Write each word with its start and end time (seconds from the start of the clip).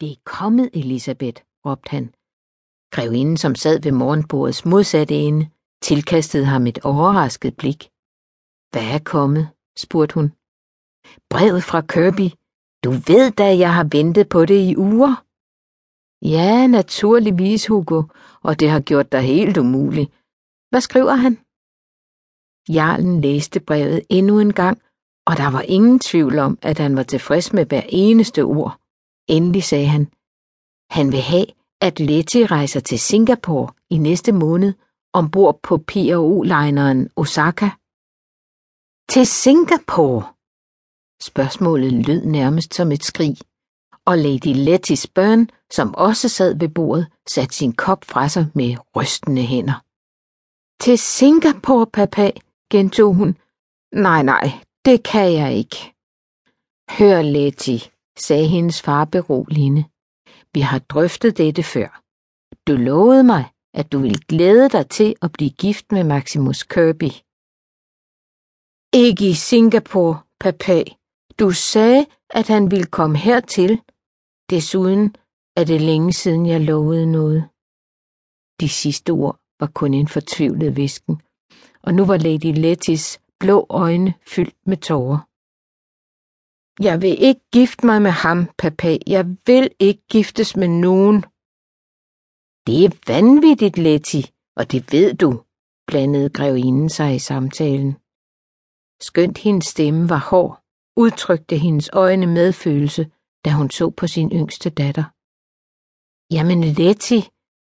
Det 0.00 0.10
er 0.12 0.20
kommet, 0.24 0.70
Elisabeth, 0.74 1.42
råbte 1.66 1.90
han. 1.90 2.14
Grevinden, 2.94 3.36
som 3.36 3.54
sad 3.54 3.82
ved 3.82 3.92
morgenbordets 3.92 4.64
modsatte 4.64 5.14
ende, 5.14 5.48
tilkastede 5.82 6.44
ham 6.44 6.66
et 6.66 6.78
overrasket 6.78 7.56
blik. 7.56 7.90
Hvad 8.72 8.86
er 8.94 9.02
kommet? 9.04 9.48
spurgte 9.76 10.14
hun. 10.14 10.28
Brevet 11.30 11.62
fra 11.64 11.80
Kirby. 11.80 12.28
Du 12.84 12.90
ved 12.90 13.30
da, 13.30 13.58
jeg 13.58 13.74
har 13.74 13.88
ventet 13.92 14.28
på 14.28 14.44
det 14.44 14.60
i 14.70 14.76
uger. 14.76 15.14
Ja, 16.22 16.66
naturligvis, 16.66 17.66
Hugo, 17.66 18.02
og 18.42 18.60
det 18.60 18.70
har 18.70 18.80
gjort 18.80 19.12
dig 19.12 19.22
helt 19.22 19.56
umulig. 19.56 20.06
Hvad 20.70 20.80
skriver 20.80 21.14
han? 21.14 21.34
Jarlen 22.76 23.20
læste 23.20 23.60
brevet 23.60 24.02
endnu 24.08 24.38
en 24.40 24.52
gang, 24.52 24.82
og 25.26 25.36
der 25.36 25.50
var 25.50 25.60
ingen 25.60 25.98
tvivl 25.98 26.38
om, 26.38 26.58
at 26.62 26.78
han 26.78 26.96
var 26.96 27.02
tilfreds 27.02 27.52
med 27.52 27.66
hver 27.66 27.82
eneste 27.88 28.42
ord. 28.42 28.80
Endelig 29.28 29.64
sagde 29.64 29.86
han, 29.86 30.04
han 30.90 31.12
vil 31.12 31.20
have, 31.20 31.46
at 31.80 32.00
Letty 32.00 32.36
rejser 32.36 32.80
til 32.80 32.98
Singapore 32.98 33.72
i 33.90 33.98
næste 33.98 34.32
måned 34.32 34.74
ombord 35.12 35.60
på 35.62 35.76
P&O-lineren 35.76 37.08
Osaka. 37.16 37.68
Til 39.12 39.26
Singapore? 39.26 40.22
Spørgsmålet 41.22 41.92
lød 41.92 42.24
nærmest 42.24 42.74
som 42.74 42.92
et 42.92 43.04
skrig, 43.04 43.36
og 44.04 44.18
Lady 44.18 44.54
Letty 44.66 44.94
børn, 45.14 45.48
som 45.70 45.94
også 45.94 46.28
sad 46.28 46.58
ved 46.58 46.68
bordet, 46.68 47.06
satte 47.28 47.54
sin 47.54 47.72
kop 47.72 48.04
fra 48.04 48.28
sig 48.28 48.46
med 48.54 48.76
rystende 48.96 49.42
hænder. 49.42 49.78
Til 50.82 50.98
Singapore, 50.98 51.86
papa, 51.86 52.30
gentog 52.70 53.14
hun. 53.14 53.36
Nej, 53.92 54.22
nej, 54.22 54.46
det 54.84 55.02
kan 55.02 55.32
jeg 55.32 55.54
ikke. 55.54 55.76
Hør, 56.90 57.22
Letty, 57.22 57.78
sagde 58.18 58.48
hendes 58.48 58.82
far 58.82 59.04
beroligende. 59.04 59.84
Vi 60.54 60.60
har 60.60 60.78
drøftet 60.78 61.38
dette 61.38 61.62
før. 61.62 62.00
Du 62.66 62.76
lovede 62.76 63.24
mig, 63.24 63.44
at 63.74 63.92
du 63.92 63.98
ville 63.98 64.20
glæde 64.28 64.68
dig 64.68 64.90
til 64.90 65.14
at 65.22 65.32
blive 65.32 65.50
gift 65.50 65.92
med 65.92 66.04
Maximus 66.04 66.62
Kirby. 66.62 67.10
Ikke 69.04 69.30
i 69.30 69.34
Singapore, 69.34 70.18
papa. 70.40 70.84
Du 71.38 71.50
sagde, 71.50 72.06
at 72.30 72.48
han 72.48 72.70
ville 72.70 72.86
komme 72.86 73.18
hertil. 73.18 73.80
Desuden 74.50 75.16
er 75.56 75.64
det 75.64 75.80
længe 75.80 76.12
siden, 76.12 76.46
jeg 76.46 76.60
lovede 76.60 77.06
noget. 77.12 77.48
De 78.60 78.68
sidste 78.68 79.10
ord 79.10 79.36
var 79.60 79.70
kun 79.74 79.94
en 79.94 80.08
fortvivlet 80.08 80.76
visken, 80.76 81.20
og 81.82 81.94
nu 81.94 82.04
var 82.04 82.16
Lady 82.16 82.52
Lettys 82.60 83.20
blå 83.40 83.66
øjne 83.70 84.14
fyldt 84.26 84.56
med 84.66 84.76
tårer. 84.76 85.18
Jeg 86.80 87.02
vil 87.02 87.22
ikke 87.22 87.40
gifte 87.52 87.86
mig 87.86 88.02
med 88.02 88.10
ham, 88.10 88.48
papa. 88.58 88.98
Jeg 89.06 89.26
vil 89.46 89.70
ikke 89.78 90.02
giftes 90.10 90.56
med 90.56 90.68
nogen. 90.68 91.24
Det 92.66 92.84
er 92.84 93.12
vanvittigt, 93.12 93.78
Letty, 93.78 94.20
og 94.56 94.72
det 94.72 94.92
ved 94.92 95.14
du, 95.14 95.42
blandede 95.86 96.30
grevinden 96.30 96.88
sig 96.88 97.14
i 97.14 97.18
samtalen. 97.18 97.92
Skønt 99.00 99.38
hendes 99.38 99.66
stemme 99.66 100.08
var 100.08 100.28
hård, 100.30 100.62
udtrykte 100.96 101.56
hendes 101.56 101.90
øjne 101.92 102.26
medfølelse, 102.26 103.10
da 103.44 103.50
hun 103.50 103.70
så 103.70 103.90
på 103.90 104.06
sin 104.06 104.30
yngste 104.32 104.70
datter. 104.70 105.04
Jamen, 106.34 106.64
Letty, 106.64 107.20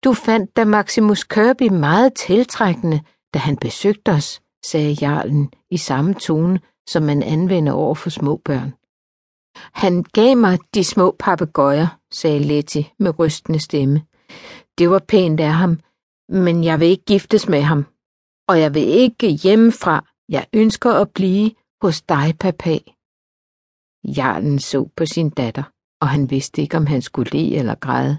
du 0.03 0.13
fandt 0.13 0.55
da 0.55 0.65
Maximus 0.65 1.23
Kirby 1.23 1.67
meget 1.69 2.13
tiltrækkende, 2.13 3.01
da 3.33 3.39
han 3.39 3.57
besøgte 3.57 4.09
os, 4.11 4.41
sagde 4.65 4.97
jarlen 5.01 5.51
i 5.69 5.77
samme 5.77 6.13
tone, 6.13 6.59
som 6.88 7.03
man 7.03 7.23
anvender 7.23 7.73
over 7.73 7.95
for 7.95 8.09
små 8.09 8.38
børn. 8.38 8.73
Han 9.55 10.03
gav 10.03 10.37
mig 10.37 10.59
de 10.73 10.83
små 10.83 11.15
papegøjer, 11.19 11.87
sagde 12.11 12.39
Letty 12.39 12.81
med 12.99 13.19
rystende 13.19 13.59
stemme. 13.59 14.01
Det 14.77 14.89
var 14.89 14.99
pænt 14.99 15.39
af 15.39 15.53
ham, 15.53 15.79
men 16.29 16.63
jeg 16.63 16.79
vil 16.79 16.87
ikke 16.87 17.05
giftes 17.05 17.49
med 17.49 17.61
ham. 17.61 17.85
Og 18.47 18.59
jeg 18.59 18.73
vil 18.73 18.87
ikke 18.87 19.29
hjemmefra. 19.29 20.05
Jeg 20.29 20.47
ønsker 20.53 20.91
at 20.91 21.11
blive 21.11 21.51
hos 21.81 22.01
dig, 22.01 22.33
papa. 22.39 22.78
Jarlen 24.17 24.59
så 24.59 24.89
på 24.95 25.05
sin 25.05 25.29
datter, 25.29 25.63
og 26.01 26.07
han 26.09 26.29
vidste 26.29 26.61
ikke, 26.61 26.78
om 26.78 26.85
han 26.85 27.01
skulle 27.01 27.31
le 27.31 27.55
eller 27.55 27.75
græde. 27.75 28.17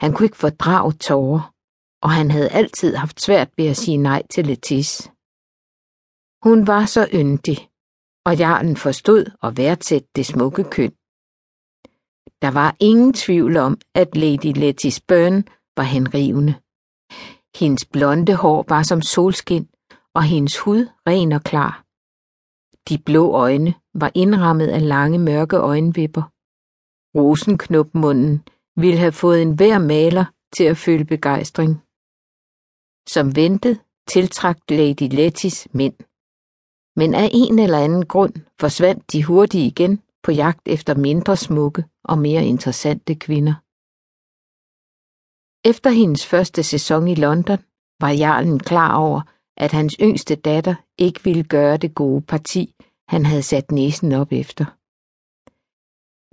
Han 0.00 0.12
kunne 0.12 0.26
ikke 0.26 0.36
fordrage 0.36 0.92
tårer, 0.92 1.52
og 2.02 2.10
han 2.10 2.30
havde 2.30 2.48
altid 2.48 2.96
haft 2.96 3.20
svært 3.20 3.50
ved 3.56 3.66
at 3.66 3.76
sige 3.76 3.96
nej 3.96 4.22
til 4.30 4.46
Letis. 4.46 5.10
Hun 6.42 6.66
var 6.66 6.84
så 6.84 7.08
yndig, 7.14 7.68
og 8.26 8.38
jarlen 8.38 8.76
forstod 8.76 9.24
og 9.40 9.56
værdsætte 9.56 10.08
det 10.16 10.26
smukke 10.26 10.64
køn. 10.64 10.92
Der 12.42 12.50
var 12.50 12.76
ingen 12.80 13.12
tvivl 13.12 13.56
om, 13.56 13.78
at 13.94 14.16
Lady 14.16 14.52
Letty's 14.62 14.98
Byrne 15.08 15.44
var 15.76 15.82
henrivende. 15.82 16.54
Hendes 17.60 17.84
blonde 17.84 18.34
hår 18.34 18.64
var 18.68 18.82
som 18.82 19.02
solskin, 19.02 19.68
og 20.14 20.22
hendes 20.22 20.58
hud 20.58 20.88
ren 21.06 21.32
og 21.32 21.42
klar. 21.42 21.84
De 22.88 22.98
blå 22.98 23.32
øjne 23.32 23.74
var 23.94 24.10
indrammet 24.14 24.68
af 24.68 24.88
lange 24.88 25.18
mørke 25.18 25.56
øjenvipper. 25.56 26.22
Rosenknopmunden 27.18 28.42
ville 28.76 28.98
have 28.98 29.12
fået 29.12 29.42
en 29.42 29.54
hver 29.54 29.78
maler 29.78 30.24
til 30.56 30.64
at 30.64 30.76
føle 30.76 31.04
begejstring. 31.04 31.72
Som 33.14 33.36
ventet 33.36 33.80
tiltrak 34.08 34.58
Lady 34.70 35.08
Lettys 35.18 35.68
mænd. 35.72 36.11
Men 36.96 37.14
af 37.14 37.30
en 37.32 37.58
eller 37.58 37.78
anden 37.78 38.06
grund 38.06 38.34
forsvandt 38.60 39.12
de 39.12 39.24
hurtigt 39.24 39.78
igen 39.78 40.02
på 40.22 40.32
jagt 40.32 40.68
efter 40.68 40.94
mindre 40.94 41.36
smukke 41.36 41.84
og 42.04 42.18
mere 42.18 42.44
interessante 42.44 43.14
kvinder. 43.14 43.54
Efter 45.68 45.90
hendes 45.90 46.26
første 46.26 46.62
sæson 46.62 47.08
i 47.08 47.14
London 47.14 47.58
var 48.00 48.10
jarlen 48.10 48.58
klar 48.58 48.96
over, 48.96 49.20
at 49.56 49.72
hans 49.72 49.96
yngste 50.00 50.34
datter 50.34 50.74
ikke 50.98 51.24
ville 51.24 51.44
gøre 51.44 51.76
det 51.76 51.94
gode 51.94 52.22
parti, 52.22 52.74
han 53.08 53.26
havde 53.26 53.42
sat 53.42 53.70
næsen 53.72 54.12
op 54.12 54.32
efter. 54.32 54.64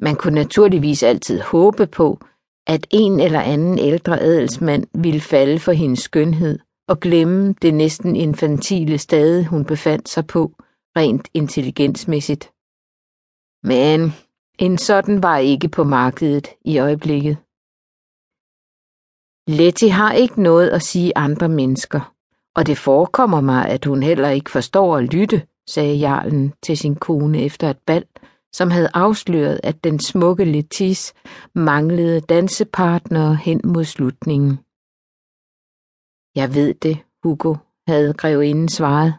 Man 0.06 0.16
kunne 0.16 0.36
naturligvis 0.36 1.04
altid 1.04 1.42
håbe 1.42 1.88
på, 1.88 2.20
at 2.68 2.88
en 2.90 3.20
eller 3.20 3.42
anden 3.42 3.80
ældre 3.80 4.20
adelsmand 4.20 5.02
ville 5.04 5.22
falde 5.22 5.60
for 5.60 5.72
hendes 5.72 6.00
skønhed 6.00 6.60
og 6.90 7.00
glemme 7.00 7.56
det 7.62 7.74
næsten 7.74 8.16
infantile 8.16 8.98
stade, 8.98 9.46
hun 9.46 9.66
befandt 9.66 10.10
sig 10.10 10.28
på, 10.28 10.52
rent 10.98 11.28
intelligensmæssigt. 11.34 12.52
Men 13.64 14.14
en 14.60 14.78
sådan 14.78 15.24
var 15.24 15.38
ikke 15.38 15.70
på 15.70 15.84
markedet 15.84 16.48
i 16.66 16.80
øjeblikket. 16.80 17.38
Letty 19.48 19.86
har 19.86 20.14
ikke 20.14 20.42
noget 20.42 20.70
at 20.70 20.82
sige 20.82 21.18
andre 21.18 21.50
mennesker, 21.50 22.14
og 22.56 22.68
det 22.68 22.78
forekommer 22.78 23.42
mig, 23.42 23.66
at 23.66 23.86
hun 23.86 24.04
heller 24.04 24.30
ikke 24.30 24.52
forstår 24.52 24.98
at 24.98 25.14
lytte, 25.14 25.42
sagde 25.68 25.96
jarlen 25.96 26.54
til 26.64 26.78
sin 26.78 26.96
kone 26.96 27.42
efter 27.42 27.70
et 27.70 27.78
bal, 27.86 28.06
som 28.54 28.72
havde 28.72 28.90
afsløret, 28.94 29.60
at 29.64 29.84
den 29.84 30.00
smukke 30.00 30.46
Letis 30.46 31.14
manglede 31.56 32.22
dansepartnere 32.22 33.36
hen 33.36 33.62
mod 33.64 33.84
slutningen. 33.84 34.60
Jeg 36.42 36.56
ved 36.56 36.74
det, 36.74 36.98
Hugo, 37.24 37.56
havde 37.88 38.14
grevinden 38.14 38.70
svaret. 38.70 39.14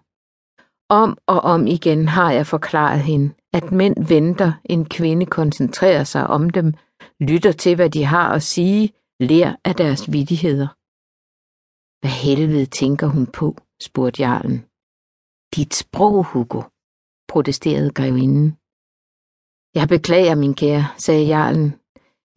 Om 0.88 1.18
og 1.26 1.40
om 1.40 1.66
igen 1.66 2.08
har 2.08 2.30
jeg 2.32 2.46
forklaret 2.46 3.00
hende, 3.00 3.34
at 3.52 3.72
mænd 3.72 3.96
venter, 4.08 4.52
en 4.64 4.84
kvinde 4.84 5.26
koncentrerer 5.26 6.04
sig 6.04 6.26
om 6.26 6.50
dem, 6.50 6.74
lytter 7.20 7.52
til, 7.52 7.76
hvad 7.76 7.90
de 7.90 8.04
har 8.04 8.28
at 8.34 8.42
sige, 8.42 8.92
lærer 9.20 9.56
af 9.64 9.74
deres 9.74 10.12
vidigheder. 10.12 10.68
Hvad 12.00 12.14
helvede 12.24 12.66
tænker 12.66 13.06
hun 13.06 13.26
på, 13.26 13.56
spurgte 13.82 14.22
jarlen. 14.22 14.58
Dit 15.56 15.74
sprog, 15.74 16.24
Hugo, 16.24 16.62
protesterede 17.28 17.90
grevinden. 17.90 18.48
Jeg 19.78 19.88
beklager, 19.88 20.34
min 20.34 20.54
kære, 20.54 20.84
sagde 20.98 21.26
jarlen, 21.26 21.68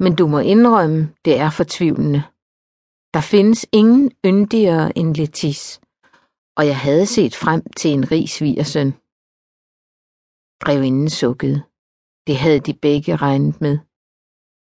men 0.04 0.16
du 0.16 0.28
må 0.28 0.40
indrømme, 0.40 1.14
det 1.26 1.40
er 1.40 1.50
fortvivlende. 1.50 2.24
Der 3.14 3.22
findes 3.22 3.66
ingen 3.72 4.12
yndigere 4.26 4.98
end 4.98 5.16
Letis, 5.16 5.82
og 6.58 6.68
jeg 6.68 6.80
havde 6.80 7.06
set 7.06 7.36
frem 7.36 7.64
til 7.78 7.92
en 7.92 8.12
rig 8.12 8.30
svigersøn. 8.30 8.92
Grevinden 10.64 11.10
sukkede. 11.10 11.64
Det 12.28 12.38
havde 12.38 12.60
de 12.60 12.74
begge 12.74 13.16
regnet 13.16 13.62
med. 13.62 13.78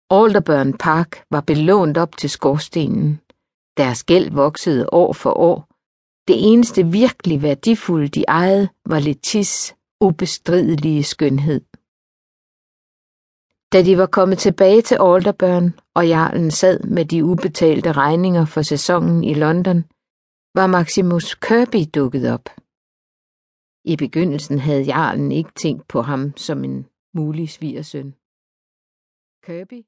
Alderburn 0.10 0.78
Park 0.78 1.12
var 1.32 1.42
belånt 1.42 1.98
op 1.98 2.18
til 2.18 2.30
skorstenen. 2.30 3.22
Deres 3.78 4.04
gæld 4.04 4.32
voksede 4.32 4.90
år 4.92 5.14
for 5.14 5.34
år. 5.50 5.58
Det 6.28 6.38
eneste 6.52 6.84
virkelig 6.86 7.42
værdifulde, 7.42 8.08
de 8.08 8.24
ejede, 8.28 8.70
var 8.86 9.00
Letis 9.00 9.76
ubestridelige 10.02 11.04
skønhed. 11.04 11.62
Da 13.74 13.84
de 13.84 13.98
var 13.98 14.06
kommet 14.06 14.38
tilbage 14.38 14.82
til 14.82 14.98
Alderburn, 15.02 15.80
og 15.94 16.08
jarlen 16.08 16.52
sad 16.52 16.80
med 16.80 17.06
de 17.06 17.26
ubetalte 17.26 17.92
regninger 17.92 18.46
for 18.46 18.62
sæsonen 18.62 19.24
i 19.24 19.34
London, 19.34 19.80
var 20.56 20.68
Maximus 20.68 21.36
Kirby 21.36 21.82
dukket 21.96 22.32
op. 22.36 22.46
I 23.84 23.96
begyndelsen 23.96 24.60
havde 24.60 24.84
jarlen 24.84 25.32
ikke 25.32 25.52
tænkt 25.56 25.88
på 25.88 26.02
ham 26.02 26.38
som 26.38 26.64
en 26.64 26.86
mulig 27.14 27.50
svigersøn. 27.50 28.16
Kirby 29.46 29.86